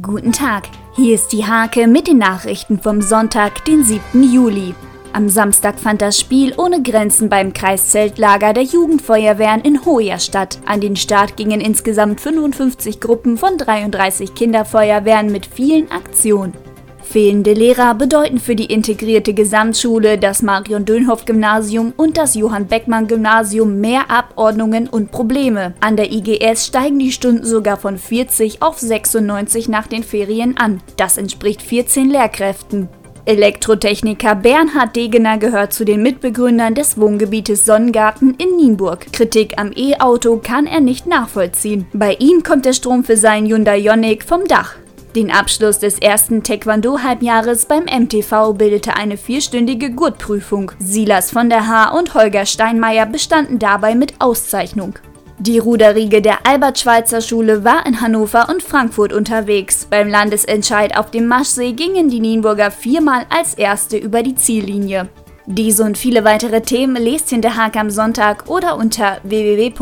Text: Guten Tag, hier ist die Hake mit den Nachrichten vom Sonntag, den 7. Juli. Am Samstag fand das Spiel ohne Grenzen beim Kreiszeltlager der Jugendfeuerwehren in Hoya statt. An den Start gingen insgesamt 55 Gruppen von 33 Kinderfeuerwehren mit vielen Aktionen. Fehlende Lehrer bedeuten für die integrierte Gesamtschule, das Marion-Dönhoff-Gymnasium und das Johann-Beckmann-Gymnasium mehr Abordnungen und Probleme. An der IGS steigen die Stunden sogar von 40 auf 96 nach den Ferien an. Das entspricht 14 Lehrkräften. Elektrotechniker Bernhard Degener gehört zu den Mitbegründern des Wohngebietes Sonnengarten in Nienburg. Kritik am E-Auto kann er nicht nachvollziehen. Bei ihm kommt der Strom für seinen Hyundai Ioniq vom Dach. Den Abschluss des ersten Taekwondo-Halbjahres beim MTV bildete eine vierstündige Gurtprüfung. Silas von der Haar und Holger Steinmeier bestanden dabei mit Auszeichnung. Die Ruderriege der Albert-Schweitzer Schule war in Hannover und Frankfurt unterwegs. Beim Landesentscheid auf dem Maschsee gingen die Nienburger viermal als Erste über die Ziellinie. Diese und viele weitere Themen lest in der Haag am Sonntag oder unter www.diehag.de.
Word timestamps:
Guten 0.00 0.32
Tag, 0.32 0.70
hier 0.94 1.14
ist 1.14 1.32
die 1.32 1.44
Hake 1.44 1.86
mit 1.86 2.06
den 2.06 2.16
Nachrichten 2.16 2.80
vom 2.80 3.02
Sonntag, 3.02 3.62
den 3.66 3.84
7. 3.84 4.22
Juli. 4.22 4.74
Am 5.12 5.28
Samstag 5.28 5.78
fand 5.78 6.00
das 6.00 6.18
Spiel 6.18 6.54
ohne 6.56 6.82
Grenzen 6.82 7.28
beim 7.28 7.52
Kreiszeltlager 7.52 8.54
der 8.54 8.62
Jugendfeuerwehren 8.62 9.60
in 9.60 9.84
Hoya 9.84 10.18
statt. 10.18 10.58
An 10.64 10.80
den 10.80 10.96
Start 10.96 11.36
gingen 11.36 11.60
insgesamt 11.60 12.22
55 12.22 13.00
Gruppen 13.00 13.36
von 13.36 13.58
33 13.58 14.34
Kinderfeuerwehren 14.34 15.30
mit 15.30 15.44
vielen 15.44 15.90
Aktionen. 15.90 16.54
Fehlende 17.02 17.52
Lehrer 17.52 17.94
bedeuten 17.94 18.38
für 18.38 18.56
die 18.56 18.66
integrierte 18.66 19.34
Gesamtschule, 19.34 20.18
das 20.18 20.42
Marion-Dönhoff-Gymnasium 20.42 21.92
und 21.96 22.16
das 22.16 22.34
Johann-Beckmann-Gymnasium 22.34 23.80
mehr 23.80 24.10
Abordnungen 24.10 24.88
und 24.88 25.10
Probleme. 25.10 25.74
An 25.80 25.96
der 25.96 26.10
IGS 26.10 26.66
steigen 26.66 26.98
die 26.98 27.12
Stunden 27.12 27.44
sogar 27.44 27.76
von 27.76 27.98
40 27.98 28.62
auf 28.62 28.78
96 28.78 29.68
nach 29.68 29.86
den 29.86 30.02
Ferien 30.02 30.56
an. 30.56 30.80
Das 30.96 31.18
entspricht 31.18 31.62
14 31.62 32.08
Lehrkräften. 32.08 32.88
Elektrotechniker 33.24 34.34
Bernhard 34.34 34.96
Degener 34.96 35.38
gehört 35.38 35.72
zu 35.72 35.84
den 35.84 36.02
Mitbegründern 36.02 36.74
des 36.74 36.98
Wohngebietes 36.98 37.64
Sonnengarten 37.64 38.34
in 38.34 38.56
Nienburg. 38.56 39.12
Kritik 39.12 39.54
am 39.58 39.70
E-Auto 39.76 40.40
kann 40.42 40.66
er 40.66 40.80
nicht 40.80 41.06
nachvollziehen. 41.06 41.86
Bei 41.92 42.14
ihm 42.14 42.42
kommt 42.42 42.64
der 42.64 42.72
Strom 42.72 43.04
für 43.04 43.16
seinen 43.16 43.46
Hyundai 43.46 43.78
Ioniq 43.78 44.24
vom 44.24 44.46
Dach. 44.48 44.74
Den 45.14 45.30
Abschluss 45.30 45.78
des 45.78 45.98
ersten 45.98 46.42
Taekwondo-Halbjahres 46.42 47.66
beim 47.66 47.84
MTV 47.84 48.54
bildete 48.54 48.96
eine 48.96 49.18
vierstündige 49.18 49.90
Gurtprüfung. 49.90 50.72
Silas 50.78 51.30
von 51.30 51.50
der 51.50 51.66
Haar 51.66 51.94
und 51.94 52.14
Holger 52.14 52.46
Steinmeier 52.46 53.04
bestanden 53.04 53.58
dabei 53.58 53.94
mit 53.94 54.14
Auszeichnung. 54.20 54.98
Die 55.38 55.58
Ruderriege 55.58 56.22
der 56.22 56.46
Albert-Schweitzer 56.46 57.20
Schule 57.20 57.62
war 57.62 57.84
in 57.84 58.00
Hannover 58.00 58.48
und 58.48 58.62
Frankfurt 58.62 59.12
unterwegs. 59.12 59.86
Beim 59.90 60.08
Landesentscheid 60.08 60.96
auf 60.96 61.10
dem 61.10 61.26
Maschsee 61.26 61.72
gingen 61.72 62.08
die 62.08 62.20
Nienburger 62.20 62.70
viermal 62.70 63.26
als 63.28 63.52
Erste 63.54 63.98
über 63.98 64.22
die 64.22 64.36
Ziellinie. 64.36 65.10
Diese 65.46 65.82
und 65.82 65.98
viele 65.98 66.24
weitere 66.24 66.62
Themen 66.62 66.96
lest 66.96 67.32
in 67.32 67.42
der 67.42 67.56
Haag 67.56 67.76
am 67.76 67.90
Sonntag 67.90 68.48
oder 68.48 68.76
unter 68.76 69.18
www.diehag.de. 69.24 69.72